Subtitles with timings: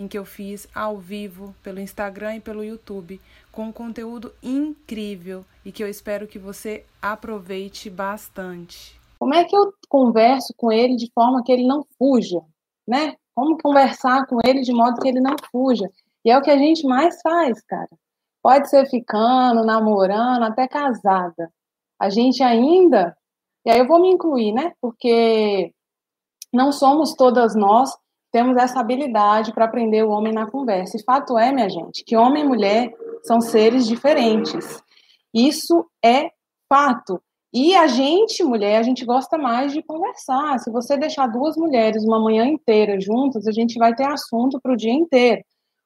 [0.00, 3.20] em que eu fiz ao vivo pelo Instagram e pelo YouTube,
[3.52, 8.98] com um conteúdo incrível e que eu espero que você aproveite bastante.
[9.18, 12.40] Como é que eu converso com ele de forma que ele não fuja,
[12.88, 13.14] né?
[13.34, 15.90] Como conversar com ele de modo que ele não fuja?
[16.24, 17.90] E é o que a gente mais faz, cara.
[18.42, 21.52] Pode ser ficando, namorando, até casada.
[21.98, 23.14] A gente ainda,
[23.66, 24.72] e aí eu vou me incluir, né?
[24.80, 25.74] Porque
[26.50, 27.94] não somos todas nós
[28.30, 30.96] temos essa habilidade para aprender o homem na conversa.
[30.96, 34.82] E fato é, minha gente, que homem e mulher são seres diferentes.
[35.34, 36.30] Isso é
[36.68, 37.20] fato.
[37.52, 40.58] E a gente, mulher, a gente gosta mais de conversar.
[40.60, 44.72] Se você deixar duas mulheres uma manhã inteira juntas, a gente vai ter assunto para
[44.72, 45.42] o dia inteiro.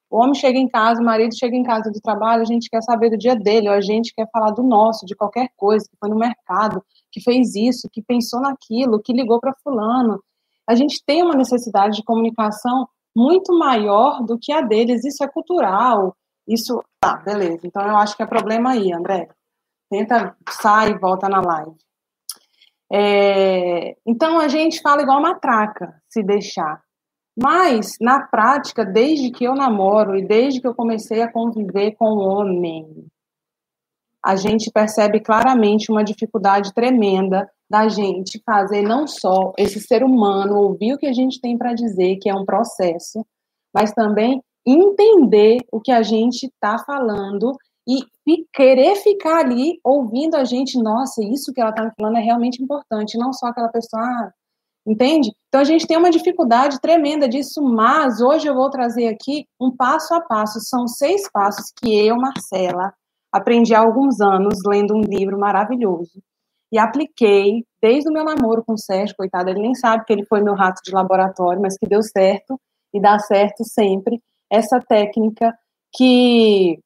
[0.09, 2.81] O homem chega em casa, o marido chega em casa do trabalho, a gente quer
[2.83, 5.97] saber do dia dele, ou a gente quer falar do nosso, de qualquer coisa, que
[5.99, 10.21] foi no mercado, que fez isso, que pensou naquilo, que ligou para fulano
[10.67, 15.05] a gente tem uma necessidade de comunicação muito maior do que a deles.
[15.05, 16.15] Isso é cultural.
[16.47, 16.83] Isso.
[16.99, 17.65] Tá, beleza.
[17.65, 19.29] Então eu acho que é problema aí, André.
[19.89, 21.75] Tenta, sai e volta na live.
[22.91, 26.83] É, então a gente fala igual matraca, se deixar.
[27.37, 32.05] Mas, na prática, desde que eu namoro e desde que eu comecei a conviver com
[32.05, 33.07] o homem,
[34.23, 40.57] a gente percebe claramente uma dificuldade tremenda da gente fazer não só esse ser humano
[40.57, 43.25] ouvir o que a gente tem para dizer, que é um processo,
[43.73, 47.51] mas também entender o que a gente está falando
[47.87, 48.03] e,
[48.51, 53.17] querer ficar ali ouvindo a gente, nossa, isso que ela está falando é realmente importante,
[53.17, 54.31] não só aquela pessoa, ah,
[54.87, 55.31] entende?
[55.47, 59.75] Então a gente tem uma dificuldade tremenda disso, mas hoje eu vou trazer aqui um
[59.75, 62.91] passo a passo, são seis passos que eu, Marcela,
[63.31, 66.23] aprendi há alguns anos lendo um livro maravilhoso
[66.75, 70.25] e apliquei desde o meu namoro com o Sérgio, coitado, ele nem sabe que ele
[70.25, 72.59] foi meu rato de laboratório, mas que deu certo
[72.93, 74.21] e dá certo sempre.
[74.51, 75.57] Essa técnica
[75.95, 76.77] que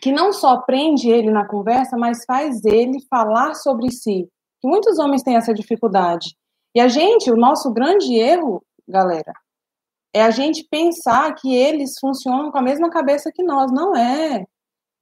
[0.00, 4.28] que não só prende ele na conversa, mas faz ele falar sobre si.
[4.60, 6.36] Que muitos homens têm essa dificuldade.
[6.72, 9.32] E a gente, o nosso grande erro, galera,
[10.14, 13.72] é a gente pensar que eles funcionam com a mesma cabeça que nós.
[13.72, 14.46] Não é.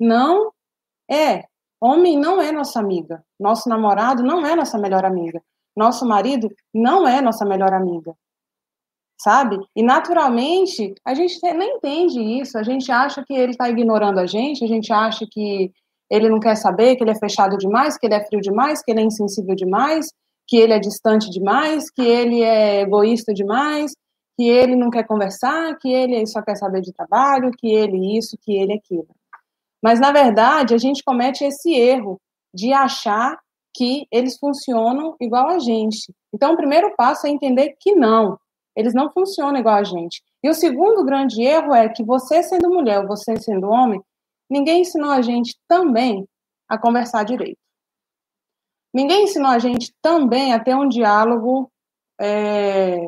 [0.01, 0.51] Não
[1.11, 1.45] é.
[1.81, 3.25] Homem não é nossa amiga.
[3.39, 5.43] Nosso namorado não é nossa melhor amiga.
[5.77, 8.15] Nosso marido não é nossa melhor amiga.
[9.21, 9.59] Sabe?
[9.75, 12.59] E naturalmente, a gente nem entende isso.
[12.59, 15.73] A gente acha que ele está ignorando a gente, a gente acha que
[16.11, 18.91] ele não quer saber, que ele é fechado demais, que ele é frio demais, que
[18.91, 20.13] ele é insensível demais,
[20.47, 23.93] que ele é distante demais, que ele é egoísta demais,
[24.37, 28.39] que ele não quer conversar, que ele só quer saber de trabalho, que ele isso,
[28.41, 29.09] que ele aquilo.
[29.83, 32.21] Mas, na verdade, a gente comete esse erro
[32.55, 33.39] de achar
[33.75, 36.13] que eles funcionam igual a gente.
[36.35, 38.39] Então, o primeiro passo é entender que não,
[38.75, 40.23] eles não funcionam igual a gente.
[40.43, 44.01] E o segundo grande erro é que você sendo mulher ou você sendo homem,
[44.51, 46.27] ninguém ensinou a gente também
[46.69, 47.59] a conversar direito.
[48.93, 51.71] Ninguém ensinou a gente também a ter um diálogo
[52.21, 52.99] é,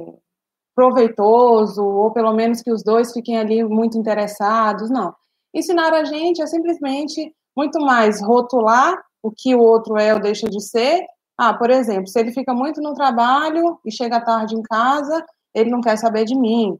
[0.74, 4.90] proveitoso, ou pelo menos que os dois fiquem ali muito interessados.
[4.90, 5.14] Não.
[5.54, 10.48] Ensinar a gente é simplesmente muito mais rotular o que o outro é ou deixa
[10.48, 11.04] de ser.
[11.36, 15.24] Ah, por exemplo, se ele fica muito no trabalho e chega tarde em casa,
[15.54, 16.78] ele não quer saber de mim.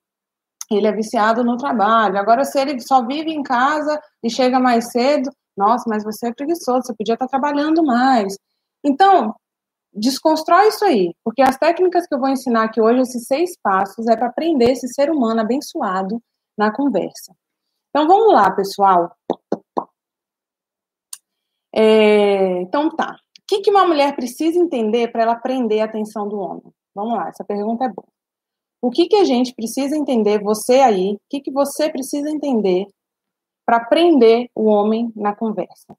[0.70, 2.18] Ele é viciado no trabalho.
[2.18, 6.32] Agora, se ele só vive em casa e chega mais cedo, nossa, mas você é
[6.32, 8.36] preguiçoso, você podia estar trabalhando mais.
[8.84, 9.34] Então,
[9.92, 14.06] desconstrói isso aí, porque as técnicas que eu vou ensinar aqui hoje, esses seis passos,
[14.06, 16.22] é para aprender esse ser humano abençoado
[16.56, 17.34] na conversa.
[17.90, 19.14] Então vamos lá, pessoal.
[21.74, 23.14] É, então tá.
[23.14, 26.72] O que, que uma mulher precisa entender para ela prender a atenção do homem?
[26.94, 28.08] Vamos lá, essa pergunta é boa.
[28.82, 32.86] O que, que a gente precisa entender, você aí, o que, que você precisa entender
[33.66, 35.96] para prender o homem na conversa?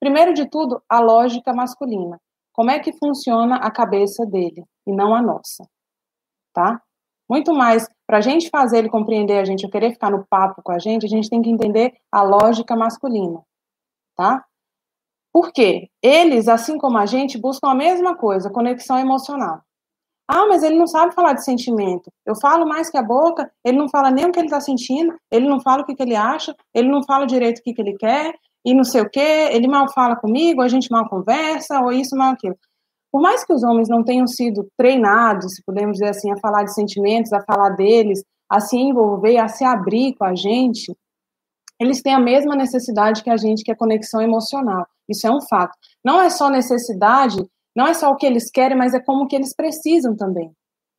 [0.00, 2.20] Primeiro de tudo, a lógica masculina.
[2.52, 5.64] Como é que funciona a cabeça dele e não a nossa?
[6.52, 6.82] Tá?
[7.28, 10.62] Muito mais, para a gente fazer ele compreender a gente, ou querer ficar no papo
[10.62, 13.40] com a gente, a gente tem que entender a lógica masculina,
[14.16, 14.44] tá?
[15.32, 15.88] Por quê?
[16.02, 19.62] Eles, assim como a gente, buscam a mesma coisa, conexão emocional.
[20.28, 22.10] Ah, mas ele não sabe falar de sentimento.
[22.24, 25.14] Eu falo mais que a boca, ele não fala nem o que ele está sentindo,
[25.30, 27.82] ele não fala o que, que ele acha, ele não fala direito o que, que
[27.82, 28.34] ele quer,
[28.64, 32.16] e não sei o quê, ele mal fala comigo, a gente mal conversa, ou isso,
[32.16, 32.56] mal aquilo.
[33.14, 36.64] Por mais que os homens não tenham sido treinados, se podemos dizer assim, a falar
[36.64, 40.92] de sentimentos, a falar deles, a se envolver, a se abrir com a gente,
[41.78, 44.84] eles têm a mesma necessidade que a gente, que é conexão emocional.
[45.08, 45.78] Isso é um fato.
[46.04, 47.36] Não é só necessidade,
[47.72, 50.50] não é só o que eles querem, mas é como que eles precisam também.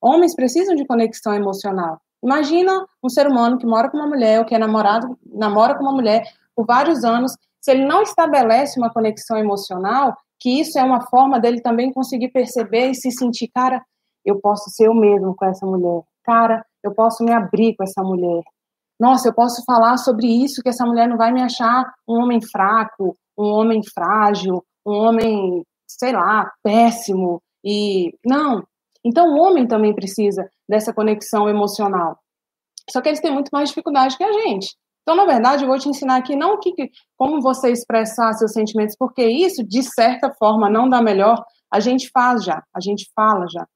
[0.01, 2.00] Homens precisam de conexão emocional.
[2.23, 5.83] Imagina um ser humano que mora com uma mulher ou que é namorado, namora com
[5.83, 6.23] uma mulher
[6.56, 10.15] por vários anos, se ele não estabelece uma conexão emocional,
[10.45, 13.83] que isso é uma forma dele também conseguir perceber e se sentir, cara,
[14.24, 16.03] eu posso ser eu mesmo com essa mulher.
[16.24, 18.44] Cara, eu posso me abrir com essa mulher.
[19.00, 22.39] Nossa, eu posso falar sobre isso que essa mulher não vai me achar um homem
[22.39, 27.41] fraco, um homem frágil, um homem, sei lá, péssimo.
[27.65, 28.63] E não.
[29.03, 32.19] Então o homem também precisa dessa conexão emocional.
[32.91, 34.75] Só que eles têm muito mais dificuldade que a gente.
[35.06, 36.74] Então, na verdade, eu vou te ensinar aqui não que,
[37.16, 41.46] como você expressar seus sentimentos, porque isso, de certa forma, não dá melhor.
[41.72, 43.68] A gente faz já, a gente fala já,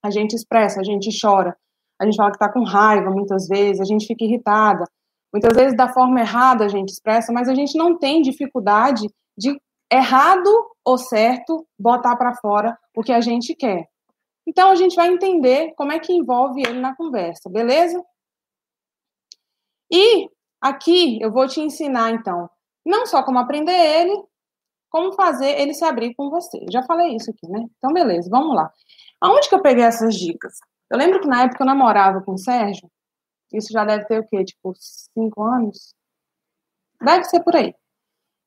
[0.00, 1.56] a gente expressa, a gente chora,
[2.00, 4.84] a gente fala que está com raiva muitas vezes, a gente fica irritada.
[5.32, 9.60] Muitas vezes, da forma errada, a gente expressa, mas a gente não tem dificuldade de
[9.92, 10.48] errado
[10.84, 13.88] ou certo botar para fora o que a gente quer.
[14.46, 18.00] Então, a gente vai entender como é que envolve ele na conversa, beleza?
[19.92, 20.28] E
[20.60, 22.50] Aqui eu vou te ensinar, então,
[22.84, 24.22] não só como aprender ele,
[24.90, 26.66] como fazer ele se abrir com você.
[26.70, 27.66] Já falei isso aqui, né?
[27.78, 28.70] Então, beleza, vamos lá.
[29.20, 30.58] Aonde que eu peguei essas dicas?
[30.90, 32.90] Eu lembro que na época eu namorava com o Sérgio,
[33.52, 34.44] isso já deve ter o quê?
[34.44, 35.94] Tipo, cinco anos?
[37.00, 37.74] Deve ser por aí.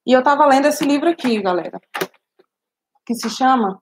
[0.06, 1.81] E eu tava lendo esse livro aqui, galera,
[3.06, 3.81] que se chama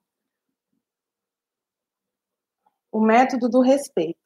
[2.92, 4.21] O Método do Respeito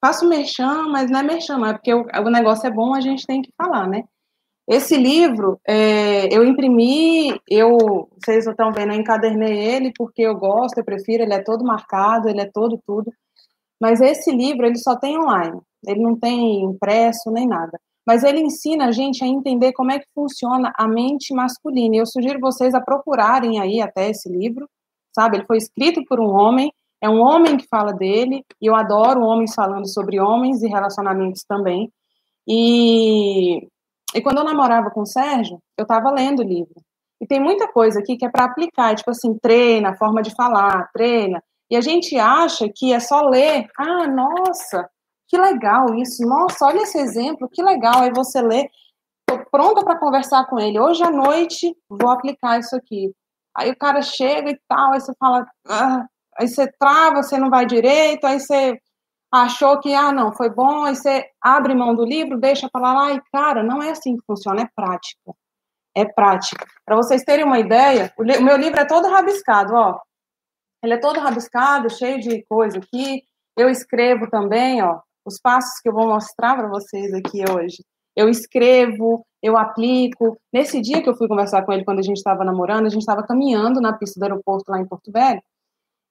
[0.00, 3.26] faço merchan, mas não é merchan, é porque o, o negócio é bom, a gente
[3.26, 4.04] tem que falar, né?
[4.68, 10.78] Esse livro, é, eu imprimi, eu, vocês estão vendo, eu encadernei ele porque eu gosto,
[10.78, 13.12] eu prefiro, ele é todo marcado, ele é todo tudo.
[13.80, 17.78] Mas esse livro, ele só tem online, ele não tem impresso nem nada.
[18.04, 21.96] Mas ele ensina a gente a entender como é que funciona a mente masculina.
[21.96, 24.68] E eu sugiro vocês a procurarem aí até esse livro,
[25.14, 25.38] sabe?
[25.38, 29.22] Ele foi escrito por um homem, é um homem que fala dele, e eu adoro
[29.22, 31.92] homens falando sobre homens e relacionamentos também.
[32.48, 33.66] E,
[34.14, 36.74] e quando eu namorava com o Sérgio, eu estava lendo o livro.
[37.20, 40.90] E tem muita coisa aqui que é para aplicar, tipo assim, treina, forma de falar,
[40.92, 41.42] treina.
[41.70, 43.68] E a gente acha que é só ler.
[43.78, 44.88] Ah, nossa,
[45.28, 46.26] que legal isso.
[46.26, 48.02] Nossa, olha esse exemplo, que legal.
[48.02, 48.68] Aí você lê,
[49.26, 50.78] tô pronta para conversar com ele.
[50.78, 53.12] Hoje à noite vou aplicar isso aqui.
[53.56, 56.04] Aí o cara chega e tal, aí você fala, ah,
[56.38, 58.78] aí você trava, você não vai direito, aí você
[59.30, 63.12] achou que, ah, não, foi bom, aí você abre mão do livro, deixa para lá,
[63.12, 65.32] e cara, não é assim que funciona, é prática.
[65.94, 66.66] É prática.
[66.84, 69.98] Para vocês terem uma ideia, o, o meu livro é todo rabiscado, ó.
[70.82, 73.22] Ele é todo rabiscado, cheio de coisa aqui.
[73.56, 77.82] Eu escrevo também, ó, os passos que eu vou mostrar para vocês aqui hoje.
[78.14, 80.38] Eu escrevo, eu aplico.
[80.52, 83.00] Nesse dia que eu fui conversar com ele, quando a gente estava namorando, a gente
[83.00, 85.42] estava caminhando na pista do aeroporto lá em Porto Velho.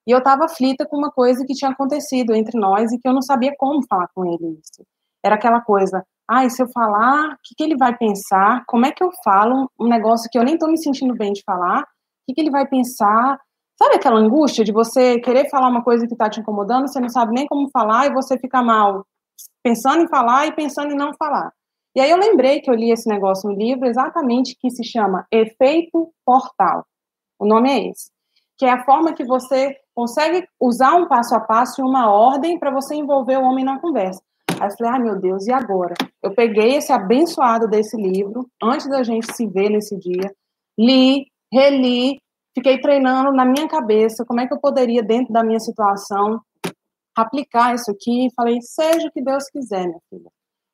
[0.07, 3.13] E eu estava aflita com uma coisa que tinha acontecido entre nós e que eu
[3.13, 4.85] não sabia como falar com ele isso.
[5.24, 8.64] Era aquela coisa, ah, se eu falar, o que, que, ele vai pensar?
[8.68, 11.42] Como é que eu falo um negócio que eu nem estou me sentindo bem de
[11.44, 11.81] falar?
[11.81, 11.85] O
[12.28, 13.40] que, que ele vai pensar?
[13.78, 17.09] Sabe aquela angústia de você querer falar uma coisa que está te incomodando, você não
[17.09, 19.06] sabe nem como falar e você fica mal
[19.64, 21.52] pensando em falar e pensando em não falar.
[21.95, 25.26] E aí eu lembrei que eu li esse negócio no livro exatamente que se chama
[25.31, 26.85] Efeito Portal.
[27.40, 28.12] O nome é esse.
[28.57, 32.59] Que é a forma que você consegue usar um passo a passo e uma ordem
[32.59, 34.21] para você envolver o homem na conversa.
[34.59, 35.95] Aí eu falei, ah, meu Deus, e agora?
[36.21, 40.33] Eu peguei esse abençoado desse livro, antes da gente se ver nesse dia,
[40.78, 42.19] li, reli,
[42.54, 46.42] fiquei treinando na minha cabeça como é que eu poderia, dentro da minha situação,
[47.16, 48.28] aplicar isso aqui.
[48.35, 50.30] Falei, seja o que Deus quiser, minha filha.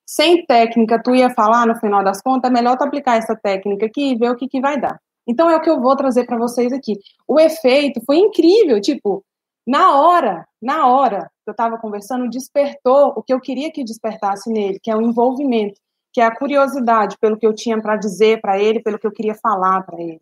[0.05, 3.85] Sem técnica, tu ia falar no final das contas, é melhor tu aplicar essa técnica
[3.85, 4.99] aqui e ver o que, que vai dar.
[5.31, 6.99] Então é o que eu vou trazer para vocês aqui.
[7.25, 9.23] O efeito foi incrível, tipo,
[9.65, 14.51] na hora, na hora que eu estava conversando, despertou o que eu queria que despertasse
[14.51, 15.79] nele, que é o envolvimento,
[16.11, 19.11] que é a curiosidade pelo que eu tinha para dizer para ele, pelo que eu
[19.11, 20.19] queria falar para ele.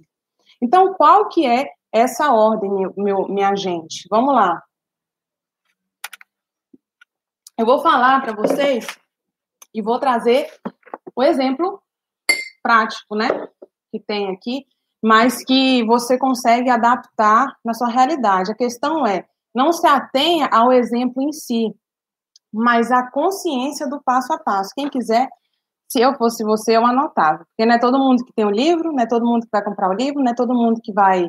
[0.61, 4.07] Então, qual que é essa ordem, meu, meu, minha gente?
[4.11, 4.61] Vamos lá.
[7.57, 8.85] Eu vou falar para vocês
[9.73, 10.53] e vou trazer
[11.15, 11.81] o exemplo
[12.61, 13.47] prático, né?
[13.91, 14.67] Que tem aqui
[15.01, 18.51] mas que você consegue adaptar na sua realidade.
[18.51, 21.73] A questão é, não se atenha ao exemplo em si,
[22.53, 24.71] mas à consciência do passo a passo.
[24.75, 25.29] Quem quiser,
[25.91, 27.39] Se eu fosse você, eu anotava.
[27.45, 29.63] Porque não é todo mundo que tem o livro, não é todo mundo que vai
[29.63, 31.27] comprar o livro, não é todo mundo que vai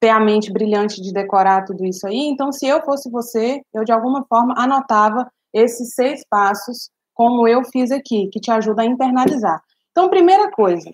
[0.00, 2.28] ter a mente brilhante de decorar tudo isso aí.
[2.28, 7.62] Então, se eu fosse você, eu de alguma forma anotava esses seis passos, como eu
[7.64, 9.62] fiz aqui, que te ajuda a internalizar.
[9.90, 10.90] Então, primeira coisa,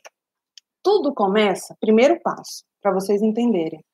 [0.83, 3.85] tudo começa, primeiro passo, para vocês entenderem.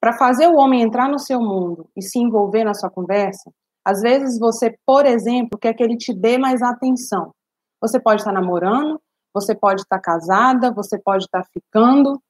[0.00, 3.52] Para fazer o homem entrar no seu mundo e se envolver na sua conversa,
[3.84, 7.32] às vezes você, por exemplo, quer que ele te dê mais atenção.
[7.80, 9.00] Você pode estar namorando,
[9.34, 12.20] você pode estar casada, você pode estar ficando,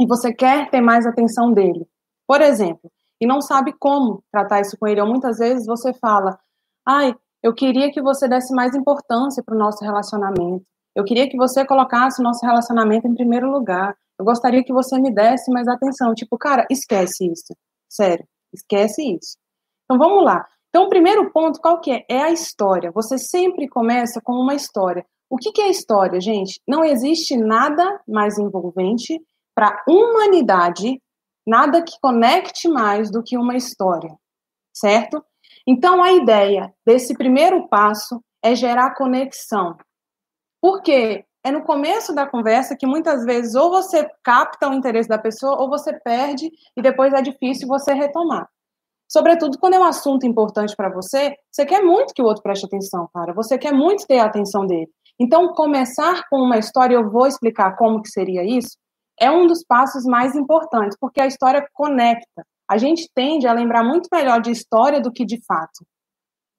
[0.00, 1.86] e você quer ter mais atenção dele.
[2.26, 5.00] Por exemplo, e não sabe como tratar isso com ele.
[5.00, 6.38] Ou muitas vezes você fala:
[6.86, 10.64] ai, eu queria que você desse mais importância para o nosso relacionamento.
[10.98, 13.96] Eu queria que você colocasse o nosso relacionamento em primeiro lugar.
[14.18, 16.12] Eu gostaria que você me desse mais atenção.
[16.12, 17.54] Tipo, cara, esquece isso.
[17.88, 19.36] Sério, esquece isso.
[19.84, 20.44] Então vamos lá.
[20.70, 22.04] Então, o primeiro ponto, qual que é?
[22.08, 22.90] É a história.
[22.90, 25.06] Você sempre começa com uma história.
[25.30, 26.60] O que, que é história, gente?
[26.66, 29.20] Não existe nada mais envolvente
[29.54, 31.00] para a humanidade,
[31.46, 34.10] nada que conecte mais do que uma história,
[34.74, 35.24] certo?
[35.64, 39.76] Então, a ideia desse primeiro passo é gerar conexão.
[40.60, 45.18] Porque é no começo da conversa que muitas vezes ou você capta o interesse da
[45.18, 48.48] pessoa ou você perde e depois é difícil você retomar.
[49.10, 52.66] Sobretudo quando é um assunto importante para você, você quer muito que o outro preste
[52.66, 53.32] atenção, cara.
[53.32, 54.90] Você quer muito ter a atenção dele.
[55.18, 58.76] Então, começar com uma história, eu vou explicar como que seria isso,
[59.20, 62.46] é um dos passos mais importantes, porque a história conecta.
[62.68, 65.84] A gente tende a lembrar muito melhor de história do que de fato.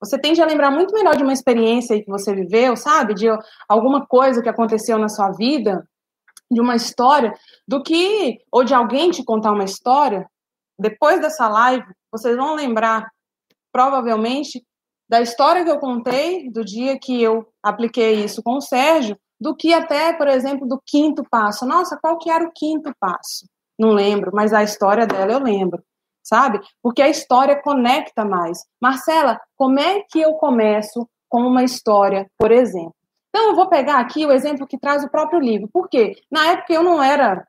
[0.01, 3.13] Você tende a lembrar muito melhor de uma experiência que você viveu, sabe?
[3.13, 3.27] De
[3.67, 5.85] alguma coisa que aconteceu na sua vida,
[6.49, 7.33] de uma história,
[7.67, 10.27] do que, ou de alguém te contar uma história.
[10.79, 13.09] Depois dessa live, vocês vão lembrar,
[13.71, 14.63] provavelmente,
[15.09, 19.55] da história que eu contei, do dia que eu apliquei isso com o Sérgio, do
[19.55, 21.65] que até, por exemplo, do quinto passo.
[21.65, 23.45] Nossa, qual que era o quinto passo?
[23.77, 25.81] Não lembro, mas a história dela eu lembro,
[26.29, 26.59] sabe?
[26.81, 28.63] Porque a história conecta mais.
[28.79, 32.93] Marcela, como é que eu começo com uma história, por exemplo?
[33.29, 35.67] Então, eu vou pegar aqui o exemplo que traz o próprio livro.
[35.71, 36.15] Por quê?
[36.31, 37.45] Na época eu não era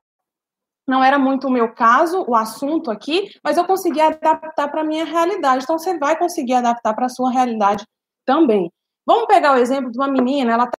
[0.89, 4.85] não era muito o meu caso, o assunto aqui, mas eu consegui adaptar para a
[4.85, 5.63] minha realidade.
[5.63, 7.87] Então, você vai conseguir adaptar para a sua realidade
[8.27, 8.73] também.
[9.07, 10.77] Vamos pegar o exemplo de uma menina, ela está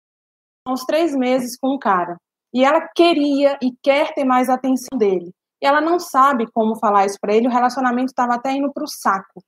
[0.67, 2.17] uns três meses com um cara.
[2.53, 5.31] E ela queria e quer ter mais atenção dele.
[5.61, 8.83] E ela não sabe como falar isso para ele, o relacionamento estava até indo para
[8.83, 9.43] o saco,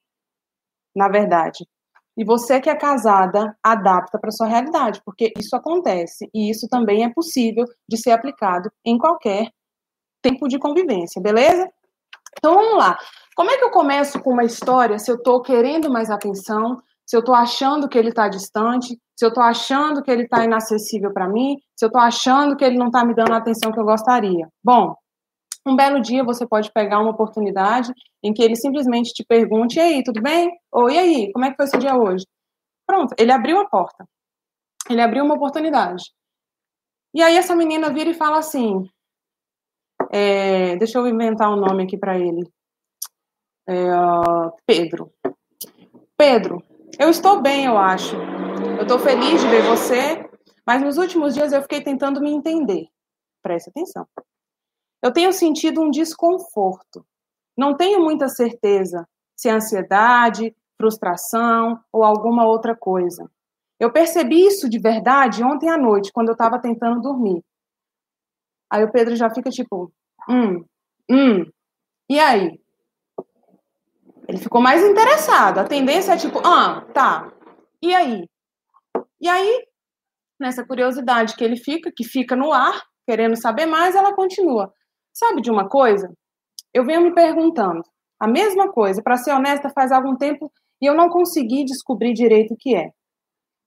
[0.96, 1.66] na verdade.
[2.16, 7.04] E você que é casada, adapta para sua realidade, porque isso acontece e isso também
[7.04, 9.50] é possível de ser aplicado em qualquer
[10.22, 11.68] tempo de convivência, beleza?
[12.38, 12.98] Então vamos lá.
[13.36, 17.16] Como é que eu começo com uma história se eu estou querendo mais atenção, se
[17.16, 21.12] eu estou achando que ele está distante, se eu estou achando que ele está inacessível
[21.12, 23.80] para mim, se eu estou achando que ele não está me dando a atenção que
[23.80, 24.48] eu gostaria.
[24.64, 24.96] Bom,
[25.66, 27.92] um belo dia você pode pegar uma oportunidade
[28.22, 30.52] em que ele simplesmente te pergunte: e aí, tudo bem?
[30.72, 32.26] Ou e aí, como é que foi seu dia hoje?
[32.86, 34.06] Pronto, ele abriu a porta.
[34.90, 36.04] Ele abriu uma oportunidade.
[37.14, 38.90] E aí essa menina vira e fala assim:
[40.12, 42.48] é, deixa eu inventar um nome aqui para ele.
[43.68, 43.74] É,
[44.66, 45.12] Pedro.
[46.18, 46.62] Pedro,
[47.00, 48.16] eu estou bem, eu acho.
[48.78, 50.30] Eu estou feliz de ver você,
[50.66, 52.88] mas nos últimos dias eu fiquei tentando me entender.
[53.42, 54.08] Preste atenção.
[55.04, 57.06] Eu tenho sentido um desconforto.
[57.58, 59.06] Não tenho muita certeza
[59.36, 63.30] se é ansiedade, frustração ou alguma outra coisa.
[63.78, 67.44] Eu percebi isso de verdade ontem à noite, quando eu estava tentando dormir.
[68.72, 69.92] Aí o Pedro já fica tipo,
[70.30, 70.64] hum,
[71.12, 71.52] hum,
[72.10, 72.58] e aí?
[74.26, 75.58] Ele ficou mais interessado.
[75.58, 77.30] A tendência é tipo, ah, tá.
[77.82, 78.26] E aí?
[79.20, 79.68] E aí,
[80.40, 84.74] nessa curiosidade que ele fica, que fica no ar, querendo saber mais, ela continua.
[85.14, 86.12] Sabe de uma coisa?
[86.74, 87.84] Eu venho me perguntando
[88.20, 90.52] a mesma coisa, para ser honesta, faz algum tempo
[90.82, 92.92] e eu não consegui descobrir direito o que é.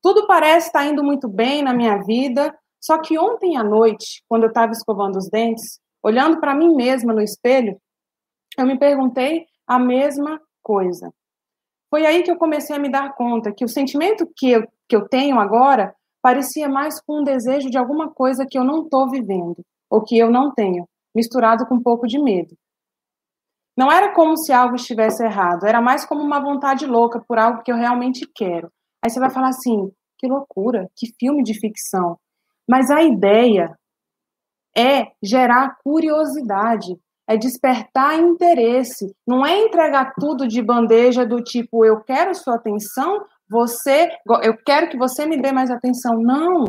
[0.02, 4.44] Tudo parece estar indo muito bem na minha vida, só que ontem à noite, quando
[4.44, 7.80] eu estava escovando os dentes, olhando para mim mesma no espelho,
[8.58, 11.12] eu me perguntei a mesma coisa.
[11.90, 14.96] Foi aí que eu comecei a me dar conta que o sentimento que eu, que
[14.96, 19.08] eu tenho agora parecia mais com um desejo de alguma coisa que eu não estou
[19.08, 22.54] vivendo, ou que eu não tenho, misturado com um pouco de medo.
[23.74, 27.62] Não era como se algo estivesse errado, era mais como uma vontade louca por algo
[27.62, 28.70] que eu realmente quero.
[29.02, 32.18] Aí você vai falar assim: que loucura, que filme de ficção.
[32.68, 33.74] Mas a ideia
[34.76, 36.94] é gerar curiosidade,
[37.26, 43.24] é despertar interesse, não é entregar tudo de bandeja do tipo eu quero sua atenção,
[43.48, 44.08] você,
[44.42, 46.18] eu quero que você me dê mais atenção.
[46.18, 46.64] Não,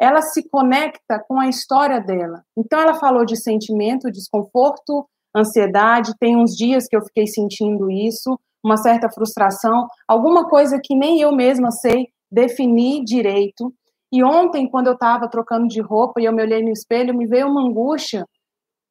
[0.00, 2.42] ela se conecta com a história dela.
[2.56, 6.12] Então, ela falou de sentimento, desconforto, ansiedade.
[6.18, 11.20] Tem uns dias que eu fiquei sentindo isso, uma certa frustração, alguma coisa que nem
[11.20, 13.72] eu mesma sei definir direito.
[14.12, 17.26] E ontem, quando eu estava trocando de roupa e eu me olhei no espelho, me
[17.26, 18.26] veio uma angústia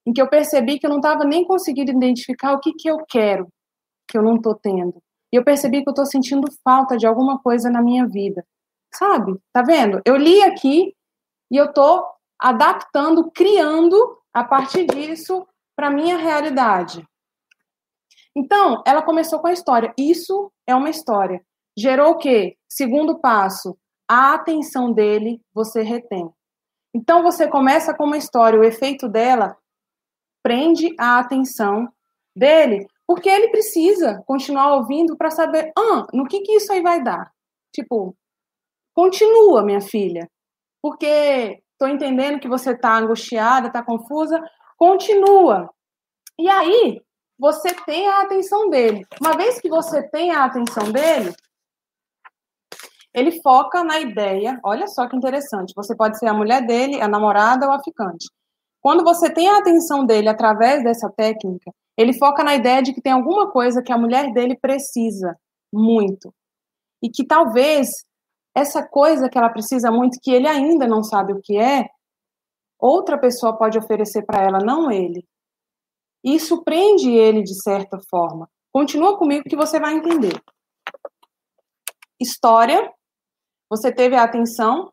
[0.06, 2.98] em que eu percebi que eu não estava nem conseguindo identificar o que, que eu
[3.08, 3.48] quero,
[4.10, 5.02] que eu não estou tendo.
[5.32, 8.44] E eu percebi que eu estou sentindo falta de alguma coisa na minha vida.
[8.94, 9.40] Sabe?
[9.54, 10.02] Tá vendo?
[10.06, 10.96] Eu li aqui
[11.50, 12.06] e eu estou
[12.40, 17.08] adaptando, criando a partir disso para minha realidade.
[18.36, 19.94] Então, ela começou com a história.
[19.98, 21.44] Isso é uma história.
[21.78, 22.58] Gerou o quê?
[22.70, 26.30] Segundo passo, a atenção dele você retém.
[26.94, 29.58] Então você começa com uma história, o efeito dela
[30.44, 31.88] prende a atenção
[32.36, 37.02] dele, porque ele precisa continuar ouvindo para saber, ah, no que que isso aí vai
[37.02, 37.32] dar?
[37.74, 38.16] Tipo,
[38.94, 40.30] continua, minha filha,
[40.82, 44.42] porque estou entendendo que você está angustiada, está confusa,
[44.78, 45.70] continua.
[46.40, 47.02] E aí,
[47.40, 49.04] você tem a atenção dele.
[49.20, 51.34] Uma vez que você tem a atenção dele,
[53.14, 54.60] ele foca na ideia.
[54.64, 55.74] Olha só que interessante.
[55.76, 58.28] Você pode ser a mulher dele, a namorada ou a ficante.
[58.80, 63.02] Quando você tem a atenção dele através dessa técnica, ele foca na ideia de que
[63.02, 65.36] tem alguma coisa que a mulher dele precisa
[65.74, 66.34] muito.
[67.04, 68.06] E que talvez
[68.56, 71.90] essa coisa que ela precisa muito, que ele ainda não sabe o que é,
[72.80, 75.26] outra pessoa pode oferecer para ela, não ele.
[76.24, 78.50] Isso prende ele de certa forma.
[78.72, 80.42] Continua comigo que você vai entender.
[82.20, 82.94] História,
[83.70, 84.92] você teve a atenção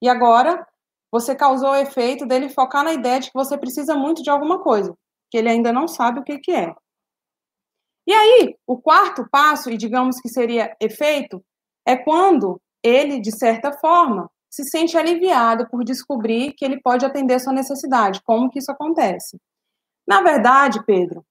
[0.00, 0.66] e agora
[1.10, 4.62] você causou o efeito dele focar na ideia de que você precisa muito de alguma
[4.62, 4.96] coisa,
[5.30, 6.74] que ele ainda não sabe o que, que é.
[8.06, 11.42] E aí, o quarto passo, e digamos que seria efeito,
[11.86, 17.34] é quando ele, de certa forma, se sente aliviado por descobrir que ele pode atender
[17.34, 18.22] a sua necessidade.
[18.22, 19.40] Como que isso acontece?
[20.06, 21.24] Na verdade, Pedro,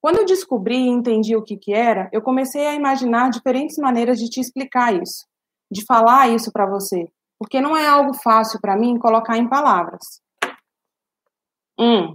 [0.00, 4.18] quando eu descobri e entendi o que, que era, eu comecei a imaginar diferentes maneiras
[4.18, 5.26] de te explicar isso,
[5.70, 10.22] de falar isso para você, porque não é algo fácil para mim colocar em palavras.
[11.78, 12.14] Hum.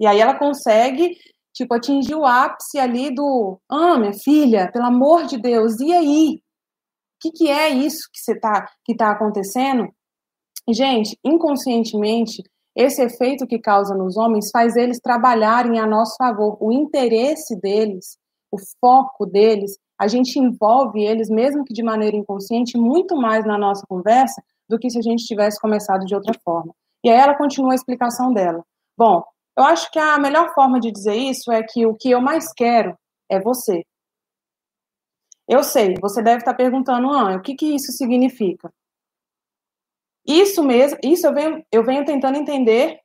[0.00, 1.18] E aí ela consegue,
[1.52, 6.43] tipo, atingir o ápice ali do, ah, minha filha, pelo amor de Deus, e aí?
[7.24, 8.68] Que, que é isso que você tá,
[9.00, 9.88] acontecendo?
[10.68, 12.42] Gente, inconscientemente,
[12.76, 16.58] esse efeito que causa nos homens faz eles trabalharem a nosso favor.
[16.60, 18.18] O interesse deles,
[18.52, 23.56] o foco deles, a gente envolve eles, mesmo que de maneira inconsciente, muito mais na
[23.56, 26.74] nossa conversa do que se a gente tivesse começado de outra forma.
[27.02, 28.62] E aí ela continua a explicação dela.
[28.98, 29.22] Bom,
[29.56, 32.52] eu acho que a melhor forma de dizer isso é que o que eu mais
[32.52, 32.94] quero
[33.30, 33.82] é você.
[35.48, 38.72] Eu sei, você deve estar perguntando, ah, o que, que isso significa?
[40.26, 42.98] Isso mesmo, isso eu venho, eu venho tentando entender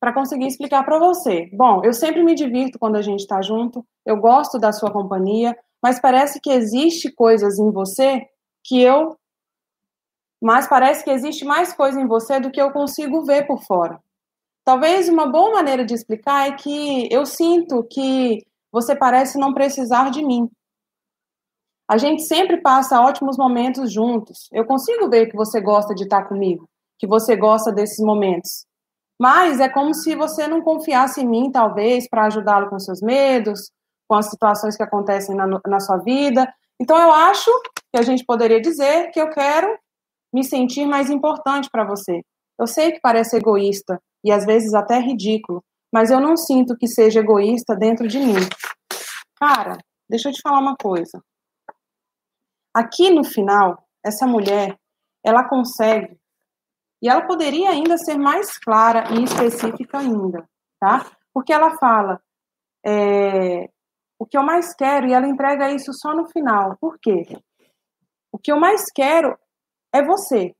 [0.00, 1.48] para conseguir explicar para você.
[1.52, 5.56] Bom, eu sempre me divirto quando a gente está junto, eu gosto da sua companhia,
[5.82, 8.26] mas parece que existe coisas em você
[8.64, 9.16] que eu
[10.42, 14.00] mas parece que existe mais coisa em você do que eu consigo ver por fora.
[14.64, 20.10] Talvez uma boa maneira de explicar é que eu sinto que você parece não precisar
[20.10, 20.50] de mim.
[21.92, 24.48] A gente sempre passa ótimos momentos juntos.
[24.50, 26.66] Eu consigo ver que você gosta de estar comigo,
[26.98, 28.64] que você gosta desses momentos.
[29.20, 33.70] Mas é como se você não confiasse em mim, talvez, para ajudá-lo com seus medos,
[34.08, 36.50] com as situações que acontecem na, na sua vida.
[36.80, 37.50] Então, eu acho
[37.92, 39.78] que a gente poderia dizer que eu quero
[40.32, 42.22] me sentir mais importante para você.
[42.58, 46.88] Eu sei que parece egoísta e às vezes até ridículo, mas eu não sinto que
[46.88, 48.48] seja egoísta dentro de mim.
[49.38, 49.76] Cara,
[50.08, 51.22] deixa eu te falar uma coisa.
[52.74, 54.78] Aqui no final, essa mulher,
[55.24, 56.18] ela consegue,
[57.02, 61.10] e ela poderia ainda ser mais clara e específica ainda, tá?
[61.34, 62.20] Porque ela fala,
[62.84, 63.68] é,
[64.18, 66.76] o que eu mais quero, e ela entrega isso só no final.
[66.80, 67.26] Por quê?
[68.30, 69.36] O que eu mais quero
[69.92, 70.54] é você.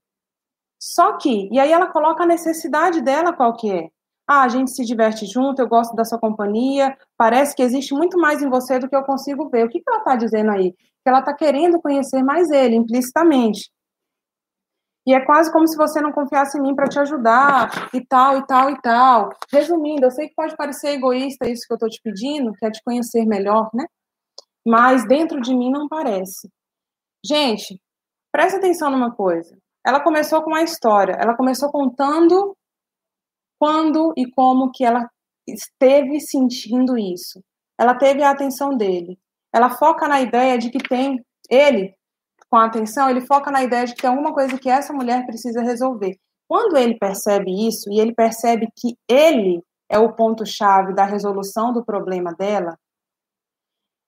[0.81, 3.89] Só que, e aí ela coloca a necessidade dela qual que é.
[4.27, 8.19] Ah, a gente se diverte junto, eu gosto da sua companhia, parece que existe muito
[8.19, 9.67] mais em você do que eu consigo ver.
[9.67, 10.75] O que, que ela está dizendo aí?
[11.05, 13.71] Ela está querendo conhecer mais ele, implicitamente.
[15.07, 18.39] E é quase como se você não confiasse em mim para te ajudar, e tal,
[18.39, 19.31] e tal, e tal.
[19.53, 22.71] Resumindo, eu sei que pode parecer egoísta isso que eu estou te pedindo, que é
[22.71, 23.85] te conhecer melhor, né?
[24.65, 26.49] Mas dentro de mim não parece.
[27.25, 27.81] Gente,
[28.33, 29.55] Presta atenção numa coisa.
[29.87, 31.13] Ela começou com uma história.
[31.21, 32.57] Ela começou contando
[33.61, 35.07] quando e como que ela
[35.47, 37.45] esteve sentindo isso.
[37.79, 39.19] Ela teve a atenção dele.
[39.53, 41.95] Ela foca na ideia de que tem ele
[42.49, 45.25] com a atenção, ele foca na ideia de que tem alguma coisa que essa mulher
[45.25, 46.19] precisa resolver.
[46.47, 51.85] Quando ele percebe isso e ele percebe que ele é o ponto-chave da resolução do
[51.85, 52.77] problema dela,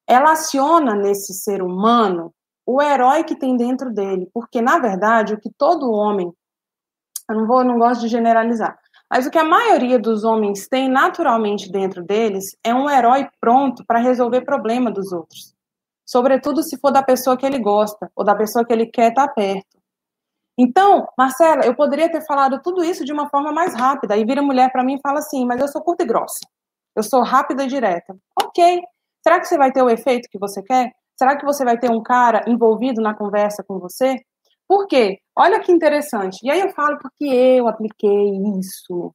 [0.06, 2.34] ela aciona nesse ser humano
[2.66, 6.32] o herói que tem dentro dele, porque na verdade o que todo homem,
[7.28, 8.78] eu não vou, não gosto de generalizar,
[9.14, 13.84] mas o que a maioria dos homens tem naturalmente dentro deles é um herói pronto
[13.86, 15.54] para resolver problema dos outros.
[16.04, 19.28] Sobretudo se for da pessoa que ele gosta ou da pessoa que ele quer estar
[19.28, 19.78] tá perto.
[20.58, 24.16] Então, Marcela, eu poderia ter falado tudo isso de uma forma mais rápida.
[24.16, 26.40] E vira mulher para mim e fala assim: mas eu sou curta e grossa.
[26.96, 28.16] Eu sou rápida e direta.
[28.42, 28.82] Ok.
[29.22, 30.90] Será que você vai ter o efeito que você quer?
[31.16, 34.16] Será que você vai ter um cara envolvido na conversa com você?
[34.68, 35.18] Por quê?
[35.36, 36.38] Olha que interessante.
[36.42, 39.12] E aí eu falo porque eu apliquei isso.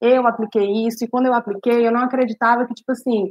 [0.00, 3.30] Eu apliquei isso, e quando eu apliquei, eu não acreditava que, tipo assim,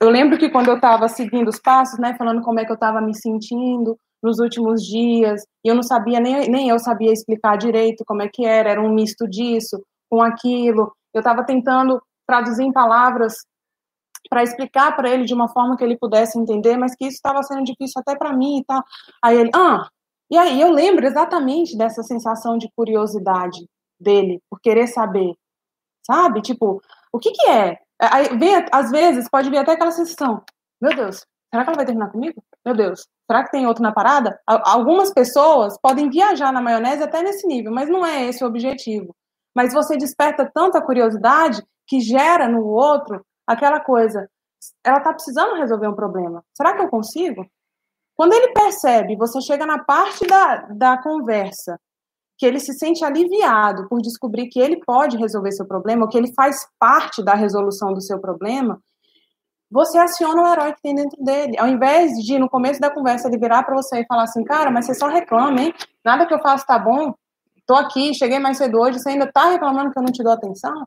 [0.00, 2.74] eu lembro que quando eu estava seguindo os passos, né, falando como é que eu
[2.74, 7.56] estava me sentindo nos últimos dias, e eu não sabia, nem, nem eu sabia explicar
[7.56, 10.92] direito como é que era, era um misto disso com aquilo.
[11.14, 13.34] Eu estava tentando traduzir em palavras
[14.28, 17.42] para explicar para ele de uma forma que ele pudesse entender, mas que isso estava
[17.42, 18.82] sendo difícil até para mim e tal.
[19.22, 19.88] Aí ele, ah,
[20.30, 23.66] e aí eu lembro exatamente dessa sensação de curiosidade
[24.00, 25.34] dele, por querer saber,
[26.06, 26.42] sabe?
[26.42, 26.80] Tipo,
[27.12, 27.78] o que que é?
[28.00, 30.42] Aí vem, às vezes, pode vir até aquela sensação,
[30.80, 32.42] meu Deus, será que ela vai terminar comigo?
[32.64, 34.38] Meu Deus, será que tem outro na parada?
[34.46, 39.14] Algumas pessoas podem viajar na maionese até nesse nível, mas não é esse o objetivo.
[39.56, 44.28] Mas você desperta tanta curiosidade que gera no outro aquela coisa.
[44.84, 46.44] Ela está precisando resolver um problema.
[46.54, 47.44] Será que eu consigo?
[48.18, 51.78] Quando ele percebe, você chega na parte da, da conversa,
[52.36, 56.18] que ele se sente aliviado por descobrir que ele pode resolver seu problema, ou que
[56.18, 58.82] ele faz parte da resolução do seu problema,
[59.70, 61.56] você aciona o herói que tem dentro dele.
[61.60, 64.68] Ao invés de, no começo da conversa, ele virar para você e falar assim, cara,
[64.68, 65.72] mas você só reclama, hein?
[66.04, 67.14] Nada que eu faço tá bom.
[67.68, 70.32] Tô aqui, cheguei mais cedo hoje, você ainda tá reclamando que eu não te dou
[70.32, 70.84] atenção?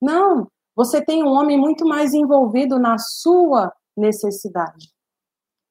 [0.00, 0.46] Não,
[0.76, 4.96] você tem um homem muito mais envolvido na sua necessidade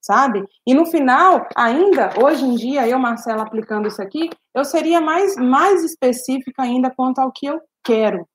[0.08, 0.48] sabe?
[0.66, 5.36] E no final, ainda, hoje em dia, eu, Marcela, aplicando isso aqui, eu seria mais,
[5.36, 8.26] mais específica ainda quanto ao que eu quero,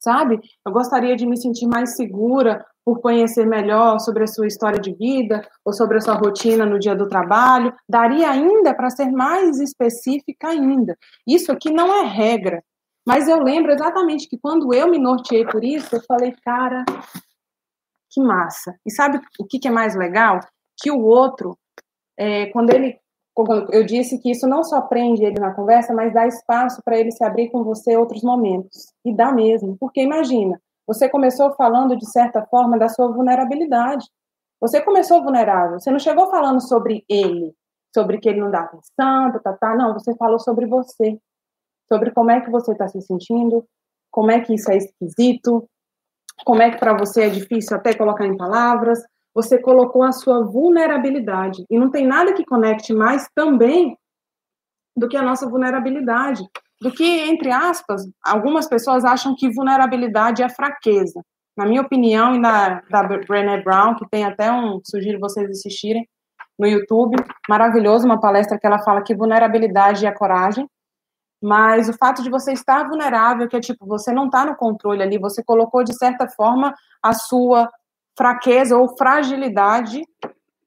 [0.00, 0.40] sabe?
[0.66, 4.92] Eu gostaria de me sentir mais segura por conhecer melhor sobre a sua história de
[4.92, 7.72] vida ou sobre a sua rotina no dia do trabalho.
[7.88, 10.98] Daria ainda para ser mais específica ainda.
[11.24, 12.64] Isso aqui não é regra,
[13.06, 16.84] mas eu lembro exatamente que quando eu me norteei por isso, eu falei, cara,
[18.10, 18.74] que massa.
[18.84, 20.40] E sabe o que, que é mais legal?
[20.80, 21.58] Que o outro,
[22.16, 22.98] é, quando ele.
[23.72, 27.10] Eu disse que isso não só prende ele na conversa, mas dá espaço para ele
[27.10, 28.92] se abrir com você em outros momentos.
[29.04, 29.78] E dá mesmo.
[29.78, 34.06] Porque imagina, você começou falando, de certa forma, da sua vulnerabilidade.
[34.60, 35.80] Você começou vulnerável.
[35.80, 37.54] Você não chegou falando sobre ele,
[37.94, 39.74] sobre que ele não dá atenção, tá, tá, tá.
[39.74, 41.18] Não, você falou sobre você.
[41.88, 43.64] Sobre como é que você está se sentindo,
[44.10, 45.68] como é que isso é esquisito,
[46.44, 49.02] como é que para você é difícil até colocar em palavras,
[49.34, 51.64] você colocou a sua vulnerabilidade.
[51.70, 53.96] E não tem nada que conecte mais também
[54.96, 56.42] do que a nossa vulnerabilidade.
[56.80, 61.22] Do que, entre aspas, algumas pessoas acham que vulnerabilidade é fraqueza.
[61.56, 66.08] Na minha opinião, e na da Brené Brown, que tem até um, sugiro vocês assistirem
[66.58, 67.16] no YouTube,
[67.48, 70.68] maravilhoso, uma palestra que ela fala que vulnerabilidade é coragem.
[71.42, 75.02] Mas o fato de você estar vulnerável, que é tipo, você não está no controle
[75.02, 77.70] ali, você colocou de certa forma a sua
[78.20, 80.02] fraqueza ou fragilidade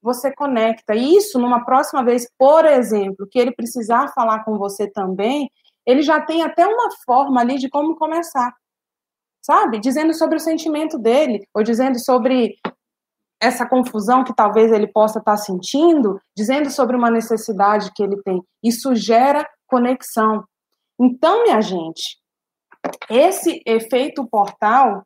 [0.02, 0.92] você conecta.
[0.92, 5.48] E isso, numa próxima vez, por exemplo, que ele precisar falar com você também,
[5.86, 8.52] ele já tem até uma forma ali de como começar.
[9.40, 9.78] Sabe?
[9.78, 12.56] Dizendo sobre o sentimento dele, ou dizendo sobre
[13.40, 18.42] essa confusão que talvez ele possa estar sentindo, dizendo sobre uma necessidade que ele tem.
[18.64, 20.42] Isso gera conexão.
[21.00, 22.18] Então, minha gente,
[23.08, 25.04] esse efeito portal,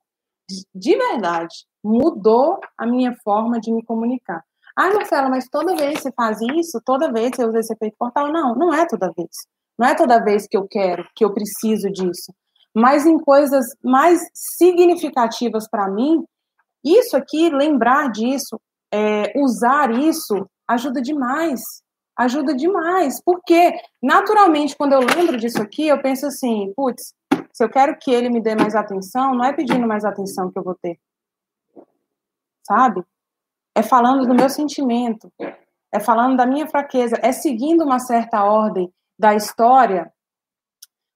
[0.74, 4.44] de verdade, mudou a minha forma de me comunicar.
[4.76, 8.30] Ah, Marcela, mas toda vez você faz isso, toda vez você usa esse efeito portal?
[8.30, 9.30] Não, não é toda vez.
[9.78, 12.32] Não é toda vez que eu quero, que eu preciso disso.
[12.74, 16.22] Mas em coisas mais significativas para mim,
[16.84, 18.60] isso aqui, lembrar disso,
[18.92, 21.60] é, usar isso, ajuda demais.
[22.16, 23.20] Ajuda demais.
[23.24, 23.72] Porque,
[24.02, 27.14] naturalmente, quando eu lembro disso aqui, eu penso assim, putz,
[27.52, 30.58] se eu quero que ele me dê mais atenção, não é pedindo mais atenção que
[30.58, 30.98] eu vou ter
[32.68, 33.02] sabe?
[33.74, 35.32] É falando do meu sentimento,
[35.92, 40.12] é falando da minha fraqueza, é seguindo uma certa ordem da história.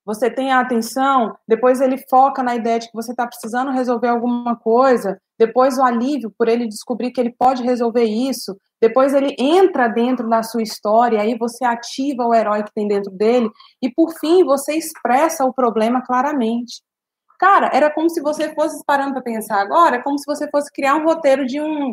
[0.04, 4.08] Você tem a atenção, depois ele foca na ideia de que você está precisando resolver
[4.08, 9.36] alguma coisa, depois o alívio por ele descobrir que ele pode resolver isso, depois ele
[9.38, 13.48] entra dentro da sua história, aí você ativa o herói que tem dentro dele,
[13.80, 16.82] e por fim você expressa o problema claramente.
[17.42, 20.94] Cara, era como se você fosse parando para pensar agora, como se você fosse criar
[20.94, 21.92] um roteiro de um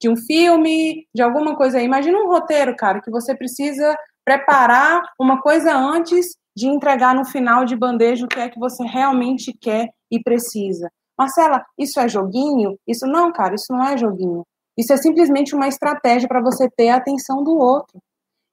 [0.00, 1.84] de um filme, de alguma coisa aí.
[1.84, 7.66] Imagina um roteiro, cara, que você precisa preparar uma coisa antes de entregar no final
[7.66, 10.90] de bandeja o que é que você realmente quer e precisa.
[11.18, 12.78] Marcela, isso é joguinho?
[12.86, 14.46] Isso não, cara, isso não é joguinho.
[14.78, 18.00] Isso é simplesmente uma estratégia para você ter a atenção do outro.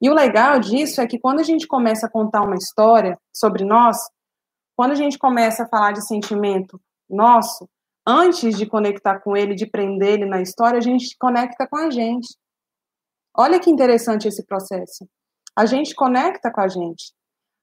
[0.01, 3.63] E o legal disso é que quando a gente começa a contar uma história sobre
[3.63, 3.97] nós,
[4.75, 7.69] quando a gente começa a falar de sentimento nosso,
[8.07, 11.89] antes de conectar com ele, de prender ele na história, a gente conecta com a
[11.89, 12.35] gente.
[13.35, 15.07] Olha que interessante esse processo.
[15.55, 17.13] A gente conecta com a gente.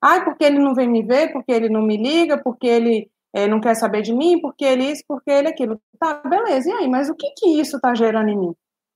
[0.03, 3.47] Ah, porque ele não vem me ver, porque ele não me liga, porque ele é,
[3.47, 5.81] não quer saber de mim, porque ele isso, porque ele aquilo.
[5.99, 6.71] Tá, beleza.
[6.71, 8.55] E aí, mas o que que isso está gerando em mim?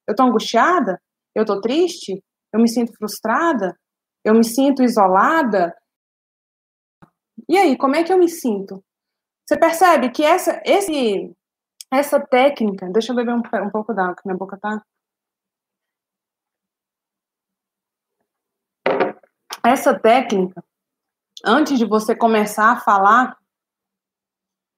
[0.08, 1.00] Eu tô angustiada?
[1.34, 2.22] Eu tô triste?
[2.52, 3.76] Eu me sinto frustrada?
[4.24, 5.74] Eu me sinto isolada?
[7.48, 8.82] E aí, como é que eu me sinto?
[9.44, 11.34] Você percebe que essa, esse,
[11.92, 12.88] essa técnica.
[12.90, 14.82] Deixa eu beber um, um pouco d'água, que minha boca tá.
[19.64, 20.62] Essa técnica,
[21.44, 23.36] antes de você começar a falar,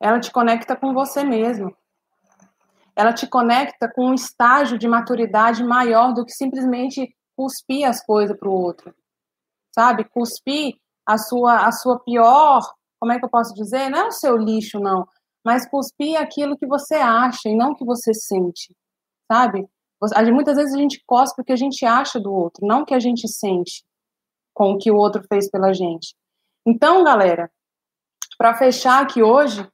[0.00, 1.76] ela te conecta com você mesmo.
[2.94, 8.36] Ela te conecta com um estágio de maturidade maior do que simplesmente cuspir as coisas
[8.38, 8.94] para o outro.
[9.74, 10.04] Sabe?
[10.04, 12.62] Cuspir a sua, a sua pior,
[12.98, 13.88] como é que eu posso dizer?
[13.88, 15.06] Não é o seu lixo, não.
[15.44, 18.74] Mas cuspir aquilo que você acha e não o que você sente.
[19.30, 19.68] Sabe?
[20.32, 22.94] Muitas vezes a gente cospe o que a gente acha do outro, não o que
[22.94, 23.84] a gente sente
[24.52, 26.14] com o que o outro fez pela gente.
[26.66, 27.50] Então, galera,
[28.36, 29.66] para fechar aqui hoje,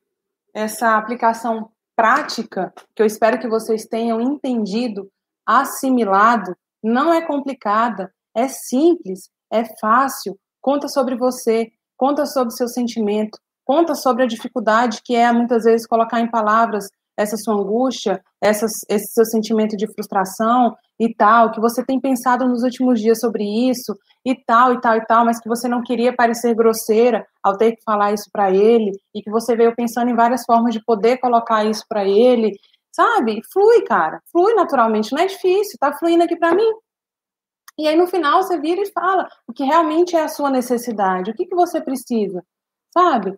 [0.52, 5.10] essa aplicação prática, que eu espero que vocês tenham entendido,
[5.46, 13.38] assimilado, não é complicada, é simples, é fácil, conta sobre você, conta sobre seu sentimento,
[13.64, 18.72] conta sobre a dificuldade que é muitas vezes colocar em palavras essa sua angústia, essas,
[18.88, 23.44] esse seu sentimento de frustração e tal, que você tem pensado nos últimos dias sobre
[23.44, 23.94] isso
[24.24, 27.72] e tal e tal e tal, mas que você não queria parecer grosseira ao ter
[27.72, 31.18] que falar isso para ele e que você veio pensando em várias formas de poder
[31.18, 32.52] colocar isso para ele,
[32.90, 33.40] sabe?
[33.52, 36.70] Flui, cara, flui naturalmente, não é difícil, tá fluindo aqui para mim.
[37.78, 41.30] E aí no final você vira e fala o que realmente é a sua necessidade,
[41.30, 42.44] o que, que você precisa,
[42.92, 43.36] sabe?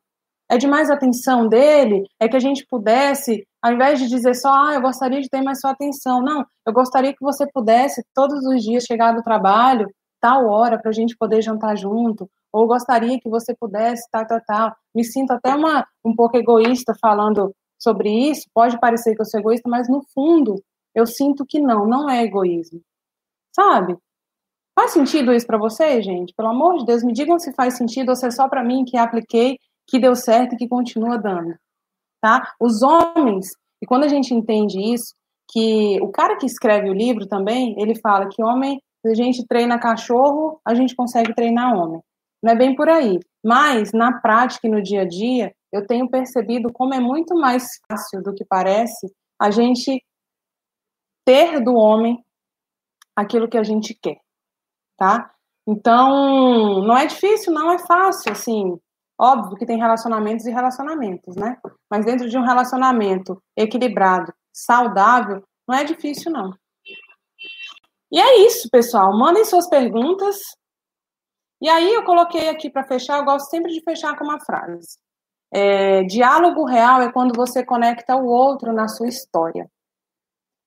[0.51, 4.51] é de mais atenção dele, é que a gente pudesse, ao invés de dizer só,
[4.51, 8.45] ah, eu gostaria de ter mais sua atenção, não, eu gostaria que você pudesse todos
[8.45, 9.89] os dias chegar do trabalho,
[10.21, 14.41] tal hora, para a gente poder jantar junto, ou gostaria que você pudesse, tal, tal,
[14.47, 14.77] tal.
[14.95, 19.41] Me sinto até uma, um pouco egoísta falando sobre isso, pode parecer que eu sou
[19.41, 20.63] egoísta, mas no fundo,
[20.95, 22.81] eu sinto que não, não é egoísmo.
[23.55, 23.97] Sabe?
[24.75, 26.35] Faz sentido isso para vocês, gente?
[26.35, 28.85] Pelo amor de Deus, me digam se faz sentido ou se é só para mim
[28.85, 31.55] que apliquei que deu certo e que continua dando,
[32.21, 32.55] tá?
[32.59, 33.51] Os homens,
[33.83, 35.15] e quando a gente entende isso,
[35.51, 39.47] que o cara que escreve o livro também, ele fala que homem, se a gente
[39.47, 42.01] treina cachorro, a gente consegue treinar homem.
[42.43, 43.21] Não é bem por aí.
[43.45, 47.65] Mas, na prática e no dia a dia, eu tenho percebido como é muito mais
[47.87, 50.03] fácil do que parece a gente
[51.27, 52.23] ter do homem
[53.17, 54.19] aquilo que a gente quer,
[54.97, 55.31] tá?
[55.67, 58.79] Então, não é difícil, não é fácil, assim,
[59.19, 61.57] Óbvio que tem relacionamentos e relacionamentos, né?
[61.89, 66.53] Mas dentro de um relacionamento equilibrado, saudável, não é difícil, não.
[68.11, 69.17] E é isso, pessoal.
[69.17, 70.39] Mandem suas perguntas.
[71.61, 74.99] E aí eu coloquei aqui para fechar, eu gosto sempre de fechar com uma frase.
[75.53, 79.71] É, diálogo real é quando você conecta o outro na sua história.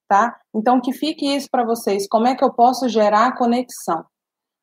[0.07, 0.39] Tá?
[0.55, 2.07] Então, que fique isso para vocês.
[2.07, 4.05] Como é que eu posso gerar conexão?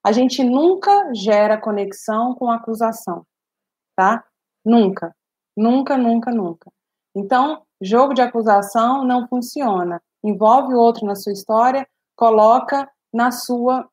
[0.04, 3.24] A gente nunca gera conexão com acusação
[3.94, 4.24] tá?
[4.64, 5.14] Nunca.
[5.56, 6.70] Nunca, nunca, nunca.
[7.14, 10.02] Então, jogo de acusação não funciona.
[10.22, 11.86] Envolve o outro na sua história,
[12.16, 13.88] coloca na sua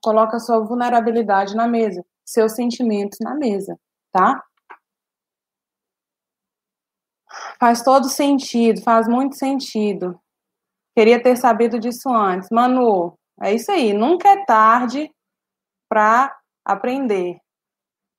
[0.00, 3.76] coloca sua vulnerabilidade na mesa, seus sentimentos na mesa,
[4.12, 4.44] tá?
[7.58, 10.18] Faz todo sentido, faz muito sentido.
[10.96, 12.48] Queria ter sabido disso antes.
[12.50, 13.92] Manu, é isso aí.
[13.92, 15.10] Nunca é tarde
[15.88, 17.40] para aprender.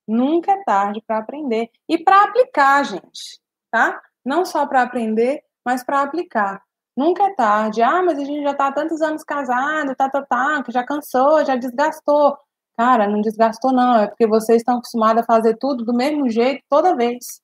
[0.08, 3.40] Nunca é tarde para aprender e para aplicar, gente,
[3.72, 4.02] tá?
[4.26, 6.64] Não só para aprender, mas para aplicar.
[6.98, 7.82] Nunca é tarde.
[7.82, 10.84] Ah, mas a gente já está há tantos anos casado, tá, tá, tá, que já
[10.84, 12.38] cansou, já desgastou.
[12.76, 16.64] Cara, não desgastou não, é porque vocês estão acostumados a fazer tudo do mesmo jeito
[16.70, 17.42] toda vez.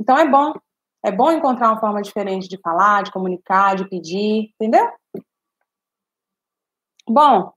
[0.00, 0.54] Então é bom.
[1.04, 4.90] É bom encontrar uma forma diferente de falar, de comunicar, de pedir, entendeu?
[7.08, 7.52] Bom,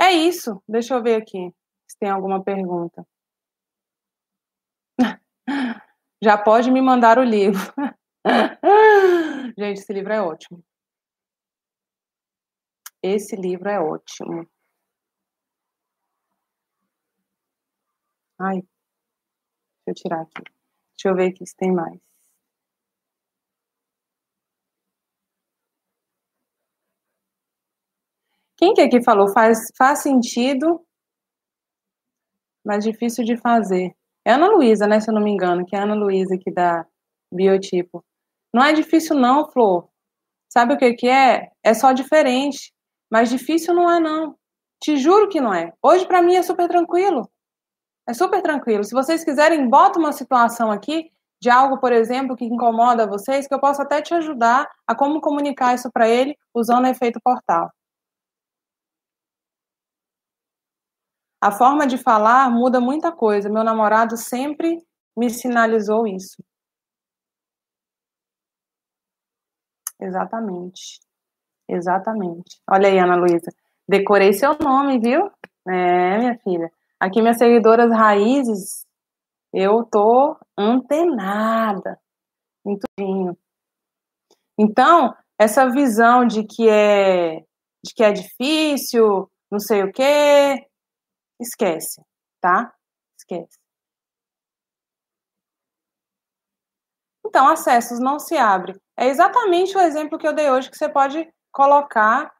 [0.00, 0.62] é isso.
[0.68, 1.52] Deixa eu ver aqui
[1.88, 3.06] se tem alguma pergunta.
[6.22, 7.60] Já pode me mandar o livro.
[9.58, 10.62] Gente, esse livro é ótimo.
[13.02, 14.46] Esse livro é ótimo.
[18.40, 18.62] Ai,
[19.86, 20.42] deixa eu tirar aqui.
[20.96, 22.07] Deixa eu ver aqui se tem mais.
[28.58, 29.28] Quem que aqui falou?
[29.28, 30.84] Faz, faz sentido,
[32.66, 33.94] mas difícil de fazer.
[34.26, 35.00] É Ana Luísa, né?
[35.00, 36.84] Se eu não me engano, que é a Ana Luísa aqui da
[37.32, 38.04] Biotipo.
[38.52, 39.88] Não é difícil, não, Flor.
[40.52, 41.52] Sabe o que, que é?
[41.62, 42.72] É só diferente.
[43.10, 44.36] Mas difícil não é, não.
[44.82, 45.72] Te juro que não é.
[45.80, 47.30] Hoje, para mim, é super tranquilo.
[48.08, 48.82] É super tranquilo.
[48.84, 53.54] Se vocês quiserem, bota uma situação aqui de algo, por exemplo, que incomoda vocês, que
[53.54, 57.70] eu posso até te ajudar a como comunicar isso para ele usando o efeito portal.
[61.40, 63.48] A forma de falar muda muita coisa.
[63.48, 64.78] Meu namorado sempre
[65.16, 66.42] me sinalizou isso.
[70.00, 71.00] Exatamente.
[71.68, 72.60] Exatamente.
[72.68, 73.52] Olha aí, Ana Luísa.
[73.88, 75.30] Decorei seu nome, viu?
[75.66, 76.70] É, minha filha.
[76.98, 78.84] Aqui, minhas seguidoras raízes,
[79.52, 81.98] eu tô antenada
[82.66, 83.36] em tudinho.
[84.58, 87.44] Então, essa visão de que é
[87.84, 90.67] de que é difícil, não sei o quê,
[91.40, 92.02] esquece,
[92.40, 92.72] tá?
[93.18, 93.58] Esquece.
[97.26, 98.80] Então, acessos não se abre.
[98.96, 102.32] É exatamente o exemplo que eu dei hoje que você pode colocar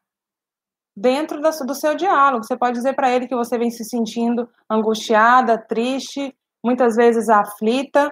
[0.95, 2.43] dentro do seu diálogo.
[2.43, 8.11] Você pode dizer para ele que você vem se sentindo angustiada, triste, muitas vezes aflita,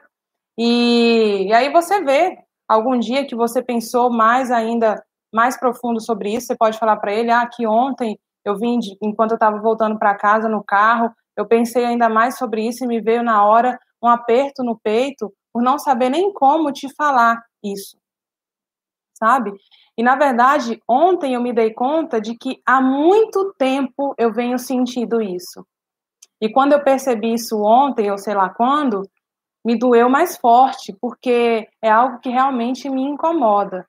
[0.57, 6.33] e, e aí você vê algum dia que você pensou mais ainda, mais profundo sobre
[6.33, 9.59] isso, você pode falar para ele, ah, que ontem eu vim, de, enquanto eu estava
[9.59, 13.45] voltando para casa no carro, eu pensei ainda mais sobre isso e me veio na
[13.45, 17.97] hora um aperto no peito por não saber nem como te falar isso,
[19.13, 19.51] sabe?
[19.97, 24.57] E na verdade, ontem eu me dei conta de que há muito tempo eu venho
[24.57, 25.65] sentindo isso.
[26.39, 29.01] E quando eu percebi isso ontem, ou sei lá quando,
[29.65, 33.85] me doeu mais forte, porque é algo que realmente me incomoda.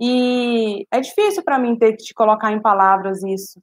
[0.00, 3.62] E é difícil para mim ter que te colocar em palavras isso,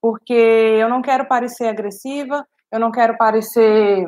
[0.00, 4.06] porque eu não quero parecer agressiva, eu não quero parecer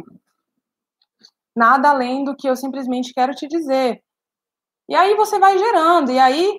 [1.55, 4.03] nada além do que eu simplesmente quero te dizer.
[4.89, 6.59] E aí você vai gerando, e aí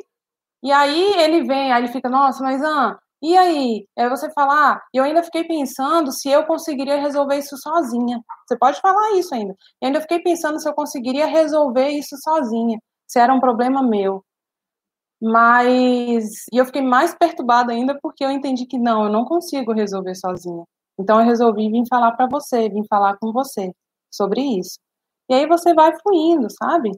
[0.63, 3.87] e aí ele vem, aí ele fica, nossa, mas ah, e aí?
[3.97, 8.19] Aí você fala, ah, eu ainda fiquei pensando se eu conseguiria resolver isso sozinha.
[8.47, 9.55] Você pode falar isso ainda.
[9.81, 14.23] Eu ainda fiquei pensando se eu conseguiria resolver isso sozinha, se era um problema meu.
[15.21, 19.71] Mas e eu fiquei mais perturbada ainda porque eu entendi que não, eu não consigo
[19.71, 20.63] resolver sozinha.
[20.99, 23.71] Então eu resolvi vir falar para você, vir falar com você
[24.11, 24.79] sobre isso.
[25.29, 26.91] E aí você vai fluindo, sabe?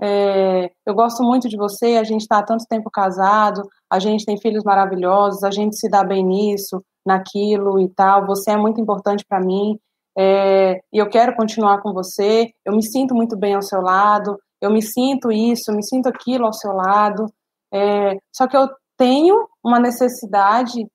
[0.00, 4.26] É, eu gosto muito de você, a gente está há tanto tempo casado, a gente
[4.26, 8.26] tem filhos maravilhosos, a gente se dá bem nisso, naquilo e tal.
[8.26, 9.78] Você é muito importante para mim
[10.18, 12.50] é, e eu quero continuar com você.
[12.64, 16.08] Eu me sinto muito bem ao seu lado, eu me sinto isso, eu me sinto
[16.08, 17.26] aquilo ao seu lado.
[17.72, 20.86] É, só que eu tenho uma necessidade,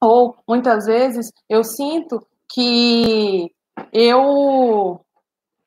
[0.00, 3.50] ou muitas vezes eu sinto que
[3.92, 5.00] eu.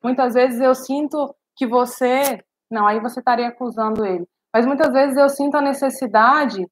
[0.02, 2.42] Muitas vezes eu sinto que você.
[2.70, 4.26] Não, aí você estaria acusando ele.
[4.52, 6.66] Mas muitas vezes eu sinto a necessidade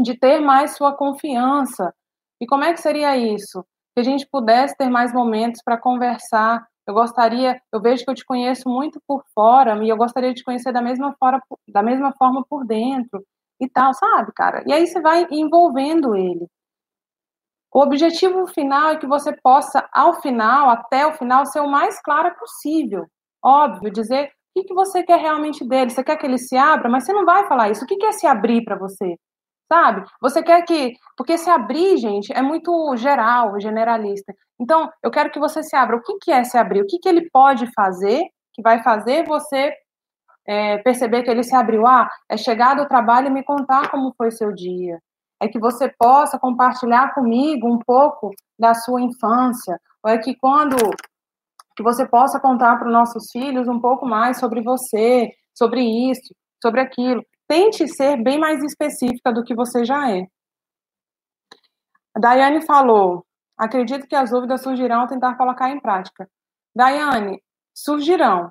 [0.00, 1.94] de ter mais sua confiança.
[2.40, 3.64] E como é que seria isso?
[3.92, 8.14] Se a gente pudesse ter mais momentos para conversar, eu gostaria, eu vejo que eu
[8.14, 11.82] te conheço muito por fora e eu gostaria de te conhecer da mesma, fora, da
[11.82, 13.24] mesma forma por dentro
[13.60, 14.64] e tal, sabe, cara?
[14.66, 16.46] E aí você vai envolvendo ele.
[17.72, 22.00] O objetivo final é que você possa, ao final, até o final, ser o mais
[22.02, 23.06] clara possível.
[23.42, 25.90] Óbvio, dizer o que, que você quer realmente dele.
[25.90, 27.84] Você quer que ele se abra, mas você não vai falar isso.
[27.84, 29.16] O que, que é se abrir para você?
[29.72, 30.04] Sabe?
[30.20, 30.94] Você quer que.
[31.16, 34.34] Porque se abrir, gente, é muito geral, generalista.
[34.60, 35.96] Então, eu quero que você se abra.
[35.96, 36.82] O que, que é se abrir?
[36.82, 39.72] O que, que ele pode fazer que vai fazer você
[40.46, 41.86] é, perceber que ele se abriu?
[41.86, 45.00] Ah, é chegar do trabalho e me contar como foi seu dia.
[45.40, 49.80] É que você possa compartilhar comigo um pouco da sua infância.
[50.02, 50.76] Ou é que quando
[51.80, 56.34] que você possa contar para os nossos filhos um pouco mais sobre você, sobre isso,
[56.62, 57.24] sobre aquilo.
[57.48, 60.26] Tente ser bem mais específica do que você já é.
[62.14, 63.24] A Daiane falou:
[63.60, 66.28] acredito que as dúvidas surgirão ao tentar colocar em prática.
[66.74, 67.40] Daiane,
[67.74, 68.50] surgirão.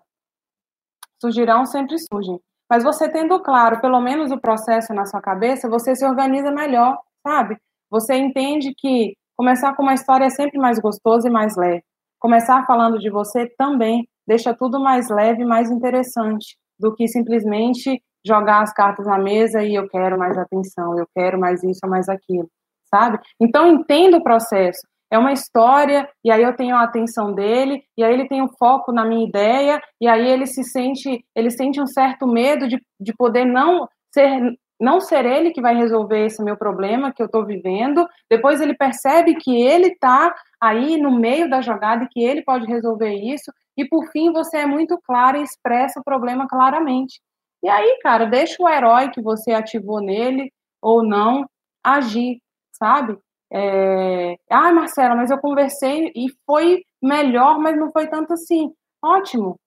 [1.20, 2.40] Surgirão, sempre surgem.
[2.70, 6.98] Mas você tendo claro, pelo menos o processo na sua cabeça, você se organiza melhor,
[7.26, 7.58] sabe?
[7.90, 11.84] você entende que começar com uma história é sempre mais gostoso e mais leve.
[12.20, 18.02] Começar falando de você também deixa tudo mais leve e mais interessante do que simplesmente
[18.26, 22.08] jogar as cartas na mesa e eu quero mais atenção, eu quero mais isso mais
[22.10, 22.50] aquilo,
[22.94, 23.18] sabe?
[23.40, 24.82] Então entenda o processo.
[25.12, 28.50] É uma história, e aí eu tenho a atenção dele, e aí ele tem um
[28.50, 32.80] foco na minha ideia, e aí ele se sente, ele sente um certo medo de,
[33.00, 37.26] de poder não ser não ser ele que vai resolver esse meu problema que eu
[37.26, 38.08] estou vivendo.
[38.30, 42.66] Depois ele percebe que ele está aí no meio da jogada e que ele pode
[42.66, 43.52] resolver isso.
[43.76, 47.20] E por fim, você é muito claro e expressa o problema claramente.
[47.62, 50.50] E aí, cara, deixa o herói que você ativou nele
[50.82, 51.46] ou não
[51.84, 52.42] agir,
[52.72, 53.18] sabe?
[53.52, 54.36] É...
[54.50, 58.72] Ah, Marcela, mas eu conversei e foi melhor, mas não foi tanto assim.
[59.04, 59.60] Ótimo.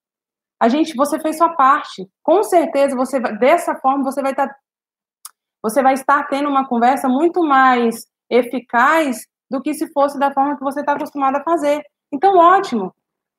[0.61, 2.09] A gente, você fez sua parte.
[2.23, 4.57] Com certeza, você dessa forma você vai estar tá
[5.63, 10.57] você vai estar tendo uma conversa muito mais eficaz do que se fosse da forma
[10.57, 11.83] que você está acostumado a fazer.
[12.13, 12.93] Então, ótimo.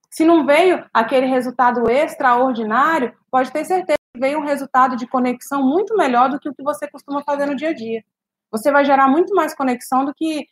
[0.10, 5.64] Se não veio aquele resultado extraordinário, pode ter certeza que veio um resultado de conexão
[5.64, 8.04] muito melhor do que o que você costuma fazer no dia a dia.
[8.54, 10.46] Você vai gerar muito mais conexão do que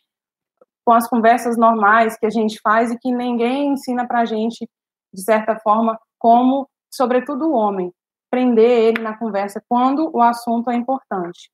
[0.84, 4.68] com as conversas normais que a gente faz e que ninguém ensina para a gente,
[5.14, 7.94] de certa forma, como, sobretudo o homem,
[8.28, 11.48] prender ele na conversa quando o assunto é importante.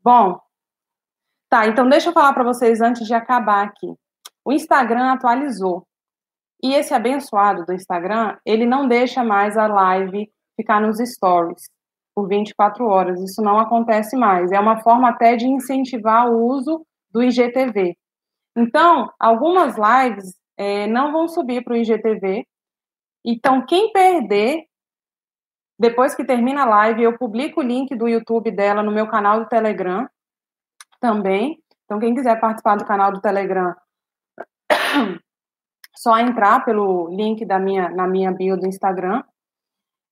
[0.00, 0.40] Bom,
[1.50, 3.92] tá, então deixa eu falar para vocês antes de acabar aqui.
[4.44, 5.84] O Instagram atualizou.
[6.62, 11.64] E esse abençoado do Instagram, ele não deixa mais a live ficar nos stories
[12.16, 13.20] por 24 horas.
[13.20, 14.50] Isso não acontece mais.
[14.50, 17.94] É uma forma até de incentivar o uso do IGTV.
[18.56, 22.46] Então, algumas lives é, não vão subir para o IGTV.
[23.22, 24.64] Então, quem perder
[25.78, 29.40] depois que termina a live, eu publico o link do YouTube dela no meu canal
[29.40, 30.08] do Telegram
[30.98, 31.62] também.
[31.84, 33.74] Então, quem quiser participar do canal do Telegram,
[35.94, 39.22] só entrar pelo link da minha, na minha bio do Instagram.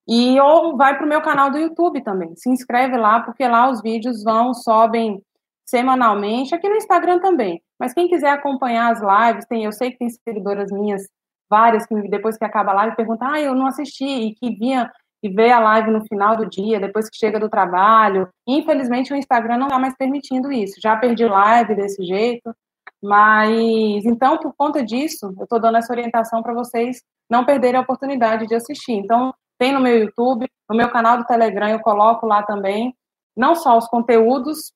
[0.06, 2.34] E ou vai para o meu canal do YouTube também.
[2.36, 5.22] Se inscreve lá, porque lá os vídeos vão, sobem
[5.66, 7.62] semanalmente, aqui no Instagram também.
[7.78, 11.02] Mas quem quiser acompanhar as lives, tem, eu sei que tem seguidoras minhas,
[11.48, 14.90] várias, que depois que acaba a live perguntam, ah, eu não assisti, e que vinha
[15.22, 18.28] e vê a live no final do dia, depois que chega do trabalho.
[18.46, 20.74] Infelizmente, o Instagram não está mais permitindo isso.
[20.78, 22.54] Já perdi live desse jeito,
[23.02, 27.82] mas então, por conta disso, eu estou dando essa orientação para vocês não perderem a
[27.82, 28.92] oportunidade de assistir.
[28.92, 32.96] Então, tem no meu YouTube, no meu canal do Telegram, eu coloco lá também,
[33.36, 34.72] não só os conteúdos,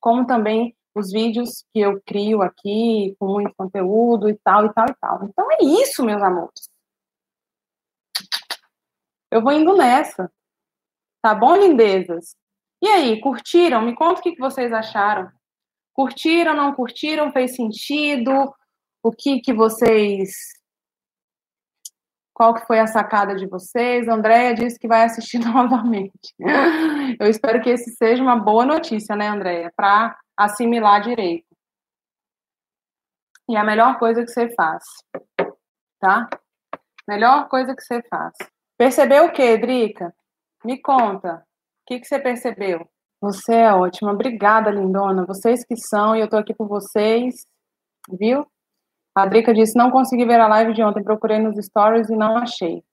[0.00, 4.86] como também os vídeos que eu crio aqui, com muito conteúdo e tal, e tal,
[4.88, 5.24] e tal.
[5.24, 6.68] Então é isso, meus amores.
[9.30, 10.30] Eu vou indo nessa.
[11.22, 12.34] Tá bom, lindezas?
[12.82, 13.82] E aí, curtiram?
[13.82, 15.30] Me conta o que vocês acharam.
[15.92, 17.32] Curtiram, não curtiram?
[17.32, 18.54] Fez sentido?
[19.02, 20.57] O que que vocês...
[22.38, 24.06] Qual que foi a sacada de vocês?
[24.06, 26.32] Andréia disse que vai assistir novamente.
[27.18, 29.72] Eu espero que esse seja uma boa notícia, né, Andréia?
[29.74, 31.48] Para assimilar direito.
[33.48, 34.84] E a melhor coisa que você faz,
[35.98, 36.28] tá?
[37.08, 38.34] Melhor coisa que você faz.
[38.78, 40.14] Percebeu o que, Drica?
[40.64, 41.38] Me conta.
[41.38, 42.88] O que, que você percebeu?
[43.20, 44.12] Você é ótima.
[44.12, 45.26] Obrigada, lindona.
[45.26, 47.34] Vocês que são, e eu tô aqui por vocês.
[48.08, 48.46] Viu?
[49.18, 52.36] A Drica disse: não consegui ver a live de ontem, procurei nos stories e não
[52.36, 52.84] achei.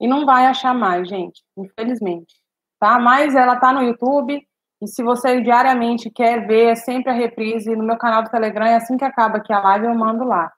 [0.00, 2.34] E não vai achar mais, gente, infelizmente.
[2.78, 3.00] Tá?
[3.00, 4.40] Mas ela tá no YouTube.
[4.80, 8.66] E se você diariamente quer ver, é sempre a reprise no meu canal do Telegram.
[8.66, 10.52] E assim que acaba aqui a live, eu mando lá.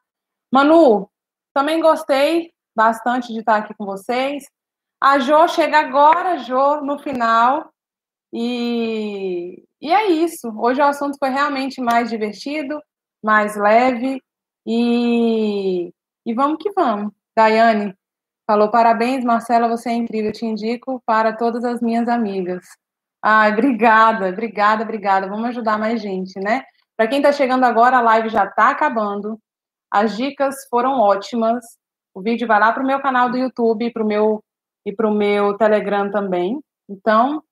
[0.53, 1.09] Manu,
[1.55, 4.45] também gostei bastante de estar aqui com vocês.
[5.03, 7.70] A Jo chega agora, Jo, no final.
[8.33, 10.53] E, e é isso.
[10.59, 12.79] Hoje o assunto foi realmente mais divertido,
[13.22, 14.20] mais leve.
[14.67, 15.93] E,
[16.27, 17.12] e vamos que vamos.
[17.37, 17.95] Daiane
[18.47, 20.33] falou: parabéns, Marcela, você é incrível.
[20.33, 22.65] Te indico para todas as minhas amigas.
[23.23, 25.29] Ai, obrigada, obrigada, obrigada.
[25.29, 26.62] Vamos ajudar mais gente, né?
[26.97, 29.39] Para quem está chegando agora, a live já está acabando.
[29.91, 31.65] As dicas foram ótimas.
[32.15, 34.43] O vídeo vai lá para o meu canal do YouTube, para o meu
[34.87, 36.61] e para o meu Telegram também.
[36.89, 37.43] Então,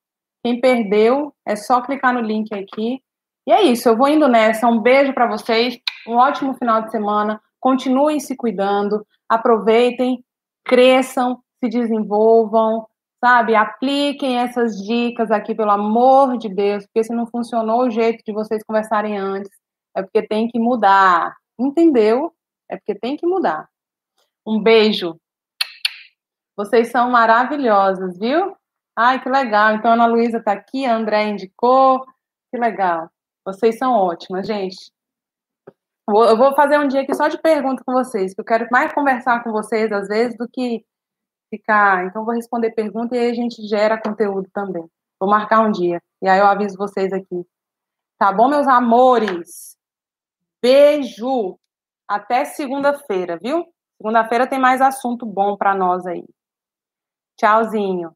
[0.43, 3.01] quem perdeu, é só clicar no link aqui.
[3.45, 4.67] E é isso, eu vou indo nessa.
[4.67, 5.77] Um beijo para vocês,
[6.07, 7.41] um ótimo final de semana.
[7.59, 10.23] Continuem se cuidando, aproveitem,
[10.63, 12.87] cresçam, se desenvolvam,
[13.23, 13.55] sabe?
[13.55, 18.33] Apliquem essas dicas aqui, pelo amor de Deus, porque se não funcionou o jeito de
[18.33, 19.51] vocês conversarem antes,
[19.95, 21.35] é porque tem que mudar.
[21.57, 22.33] Entendeu?
[22.69, 23.69] É porque tem que mudar.
[24.45, 25.17] Um beijo.
[26.55, 28.55] Vocês são maravilhosas, viu?
[28.95, 29.75] Ai, que legal.
[29.75, 32.05] Então, a Ana Luísa está aqui, a André indicou.
[32.51, 33.09] Que legal.
[33.45, 34.91] Vocês são ótimas, gente.
[36.07, 38.93] Eu vou fazer um dia aqui só de pergunta com vocês, que eu quero mais
[38.93, 40.85] conversar com vocês às vezes do que
[41.49, 42.05] ficar.
[42.05, 44.85] Então, vou responder pergunta e aí a gente gera conteúdo também.
[45.19, 46.01] Vou marcar um dia.
[46.21, 47.45] E aí eu aviso vocês aqui.
[48.17, 49.77] Tá bom, meus amores?
[50.61, 51.57] Beijo.
[52.07, 53.65] Até segunda-feira, viu?
[53.97, 56.25] Segunda-feira tem mais assunto bom para nós aí.
[57.37, 58.13] Tchauzinho.